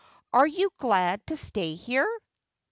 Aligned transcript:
'Are 0.33 0.47
you 0.47 0.71
glad 0.79 1.27
to 1.27 1.37
stay 1.37 1.75
here 1.75 2.09